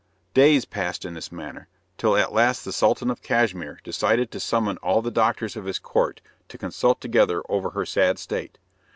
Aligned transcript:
Days 0.33 0.65
passed 0.65 1.05
in 1.05 1.13
this 1.13 1.31
manner, 1.31 1.67
till 1.95 2.17
at 2.17 2.33
last 2.33 2.65
the 2.65 2.73
Sultan 2.73 3.11
of 3.11 3.21
Cashmere 3.21 3.77
decided 3.83 4.31
to 4.31 4.39
summon 4.39 4.77
all 4.77 5.03
the 5.03 5.11
doctors 5.11 5.55
of 5.55 5.65
his 5.65 5.77
court 5.77 6.21
to 6.47 6.57
consult 6.57 6.99
together 6.99 7.43
over 7.47 7.69
her 7.69 7.85
sad 7.85 8.17
state. 8.17 8.57